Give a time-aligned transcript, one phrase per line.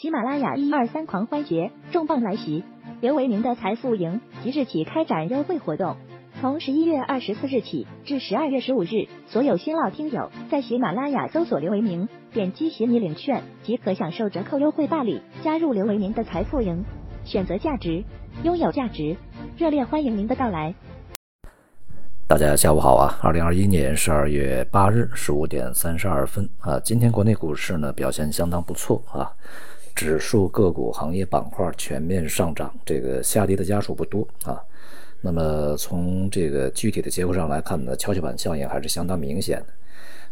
[0.00, 2.64] 喜马拉雅一二三狂欢节重磅来袭，
[3.02, 5.98] 刘维明的财富营即日起开展优惠活动，
[6.40, 16.82] 从十一月二十四日起至十二月十五日，所有新老听友在喜马拉雅搜索刘维明，点击喜你领券即可享受折扣优惠办理，加入刘维明的财富营，
[17.26, 18.02] 选择价值，
[18.42, 19.18] 拥有价值，
[19.58, 20.74] 热烈欢迎您的到来。
[22.26, 23.18] 大家下午好啊！
[23.22, 29.28] 二零二一年十二月八日十五点三十二分啊，今天国内股市呢表现相当不错啊。
[30.00, 34.58] 指数、个股、行业板块全面上涨，这个下跌的家数不多啊。
[35.20, 39.66] 那么从这个具体的结构上来看呢，跷跷板效应还是相当明显的。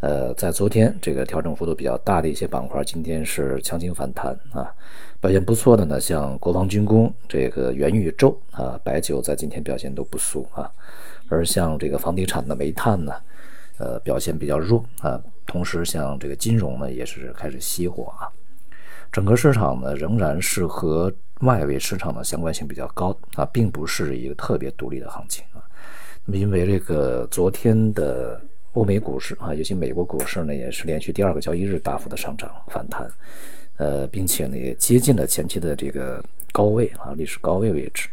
[0.00, 4.70] 呃，在昨天这个调整幅度比较大的一些板块，今天是强劲反弹啊。
[5.18, 10.70] 表现不错的呢，像国防军工、这个元宇宙啊、白酒，在今天表现都不俗啊。
[11.30, 13.14] 而像这个房地产的煤炭呢，
[13.78, 15.18] 呃，表现比较弱啊。
[15.46, 18.28] 同时，像这个金融呢，也是开始熄火啊。
[19.14, 25.62] 整个市场呢，仍然是和外围市场的相关性比较高啊，并不是一个特别独立的行情啊。
[26.24, 28.40] 那么，因为这个昨天的
[28.72, 33.08] 欧美股市啊，尤其美国股市呢，也是连续第二个交易日大幅的上涨反弹，
[33.76, 36.20] 呃，并且呢，也接近了前期的这个
[36.50, 38.08] 高位啊，历史高位位置。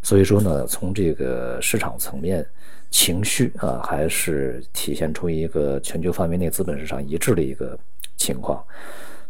[0.00, 2.42] 所以说呢，从这个市场层面
[2.90, 7.78] 情绪啊，还是体现出一个全球范围内资本市场一致的一个
[8.16, 8.64] 情况。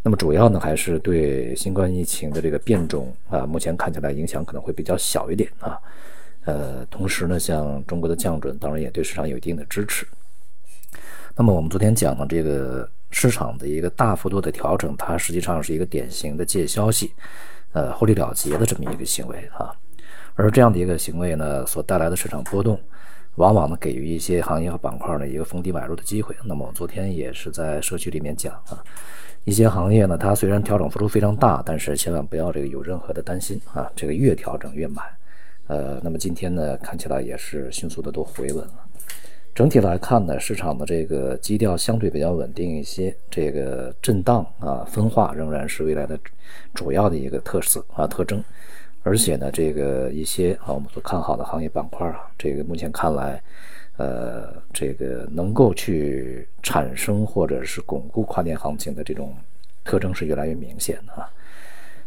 [0.06, 5.76] 那么主要呢，还是对新冠疫情的这个变种啊，目前看起来影响可能会比较小一点啊。
[6.44, 10.06] 呃，同时呢，像中国的降准，当然也对市场有一定的支持。
[11.34, 17.12] 那么我们昨天讲的这个市场的一个大幅度的调整，它实际上是一个典型的借消息，
[17.72, 19.74] 呃，获利了结的这么一个行为啊。
[20.36, 22.80] 而这样的一个行为呢，所带来的市场波动，
[23.36, 26.34] 往往呢给予一些行业和板块呢一个逢低买入的机会。
[26.44, 28.82] 那么我昨天也是在社区里面讲啊。
[29.44, 35.02] 一些行业呢，它虽然调整幅度非常大，但是千万不要这个有任何的担心啊，这个越调整越买。
[35.68, 38.74] 呃，那么今天呢，看起来也是迅速的都回稳了。
[39.54, 46.18] 整体来看呢，市场的这个基调相对比较稳定一些，这个震荡啊分化仍然是未来的
[46.74, 48.42] 主要的一个特色啊特征。
[49.06, 53.40] 而且呢，这个一些啊我们所看好的行业板块啊，这个目前看来。
[53.98, 59.34] 呃，这个能够去产生或者是巩固跨年行情的这种
[59.82, 61.26] 特征是越来越明显的啊。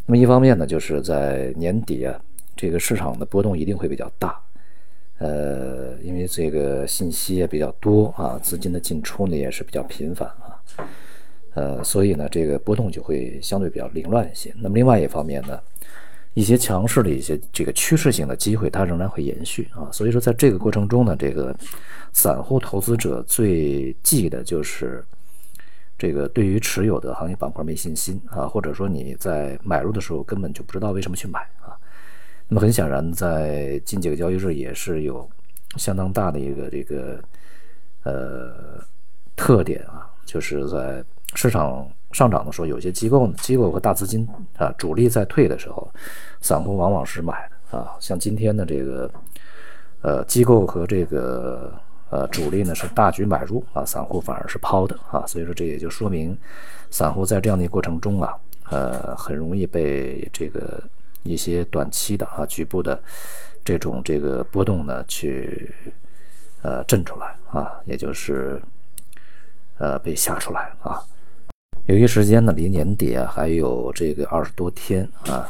[0.05, 2.13] 那么一方面呢，就是在年底啊，
[2.55, 4.39] 这个市场的波动一定会比较大，
[5.17, 10.61] 呃，因为这个信息也比较多啊，资金的进出呢也是比较频繁啊，
[11.55, 14.53] 呃，所以呢，这个波动就会相对比较凌乱一些。
[14.57, 15.59] 那么另外一方面呢。
[16.39, 19.91] 一些强势的一些这个趋势性的机会，它仍然会延续啊。
[19.91, 21.53] 所以说，在这个过程中呢，这个
[22.13, 25.03] 散户投资者最忌的就是
[25.97, 31.75] 这个对于持有的行业板块没信心啊，或者说你在买入的时候根本就不知道为什么去买啊。
[32.47, 35.29] 那么很显然，在近几个交易日也是有
[35.75, 37.21] 相当大的一个这个
[38.03, 38.81] 呃
[39.35, 41.03] 特点啊，就是在
[41.35, 44.27] 市场上涨的时候，有些机构呢机构和大资金
[44.57, 45.89] 啊主力在退的时候。
[46.41, 49.11] 散户往往是买的啊，像今天的这个，
[49.99, 51.73] 呃，机构和这个
[52.09, 56.37] 呃主力呢是大举买入啊，散户反而是抛的啊，所以说这也就说明，
[56.89, 58.33] 散户在这样的一个过程中啊，
[58.69, 60.81] 呃，很容易被这个
[61.23, 62.97] 一些短期的啊局部的
[63.65, 65.69] 这种这个波动呢去
[66.61, 68.61] 呃震出来啊，也就是
[69.77, 71.03] 呃被吓出来啊。
[71.89, 75.49] 由于时间呢离年底啊还有这个二十多天啊。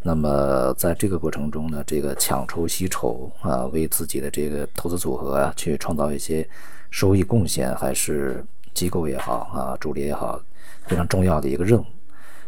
[0.00, 6.48] 那么在这个过程中呢，这个抢筹吸筹啊，为自己的这个投资组合啊，去创造一些
[6.88, 8.42] 收益贡献，还是
[8.72, 10.40] 机构也好啊，主力也好，
[10.86, 11.84] 非常重要的一个任务。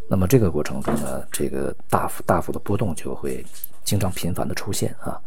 [0.09, 3.45] 那么这个过程中呢，这个大幅大幅的波动就会
[3.83, 5.21] 经常频繁的出现啊。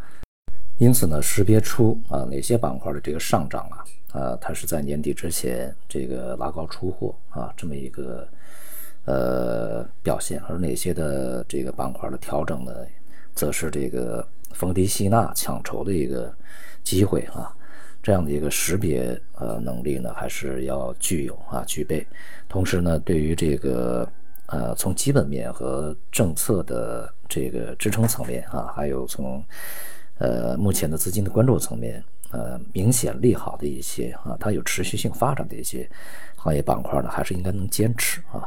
[0.78, 3.84] 因此呢，识别出啊哪些板块的这个上涨啊，
[4.14, 8.26] 啊，它是在年底之前这个拉高出货啊，这么一个。
[9.06, 12.72] 呃，表现而哪些的这个板块的调整呢，
[13.34, 16.34] 则是这个逢低吸纳抢筹的一个
[16.82, 17.54] 机会啊，
[18.02, 22.06] 这样的一个识别呃能力呢，还是要具有啊具备。
[22.48, 24.10] 同时呢，对于这个
[24.46, 29.44] 呃从基本面和政策的这个支撑层面啊，还有从
[30.16, 32.02] 呃目前的资金的关注层面，
[32.34, 35.88] 呃明显利好的一些啊，它有持续性发展的一些
[36.36, 38.42] 行业板块呢，还是应该能坚持啊。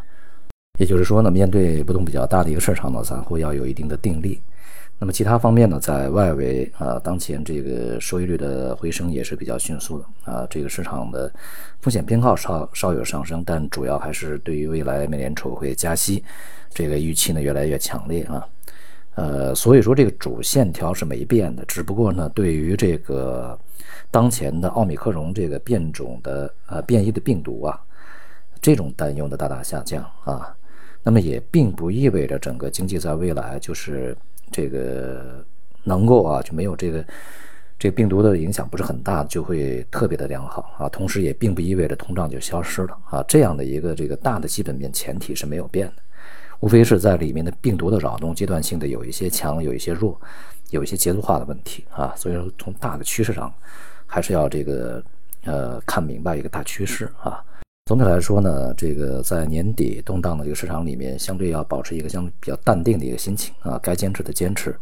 [0.78, 4.42] 也就是说呢，面对波动比较大的一个市场呢，散户要有一定的定力。
[5.00, 11.32] 那么其他方面呢，在外围啊，当前这个收益率的回升也是比较迅速的啊，这个市场的
[11.82, 16.24] 风险偏好稍稍有上升，但主要还是对于未来美联储会加息
[16.74, 18.44] 这个预期呢越来越强烈啊。
[19.18, 23.60] 呃，所以说这个主线条是没变的，只不过呢，对于这个
[24.10, 27.78] 当前的奥密克戎这个变种的呃变异的病毒啊，
[28.62, 30.56] 这种担忧的大大下降啊，
[31.04, 34.16] 那么也并不意味着整个经济在未来就是。
[34.50, 35.44] 这个
[35.84, 37.06] 能够啊，就没有这个
[37.78, 40.88] 这个病毒的影响不是很大，就会特别的良好啊。
[40.88, 43.22] 同时也并不意味着通胀就消失了啊。
[43.28, 45.94] 这样的一个这个大的基本面前提是没有变的，
[46.60, 50.20] 无非是在里面的病毒的扰动阶段性的有一些强，有一些弱，
[50.72, 52.14] 有一些节奏化的问题啊。
[52.16, 53.54] 所以说从大的趋势上，
[54.06, 55.04] 还是要这个
[55.46, 57.44] 呃看明白一个大趋势啊。
[57.86, 64.78] 总体来说呢，这个在年底动荡的这个市场里面，相对要保持一个相对比较淡定的一个心情啊，该坚持的坚持，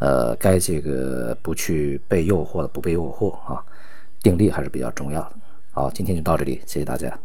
[0.00, 3.64] 呃，该这个不去被诱惑的不被诱惑啊，
[4.22, 5.32] 定力还是比较重要的。
[5.70, 7.18] 好，今天就到这里，谢谢大家。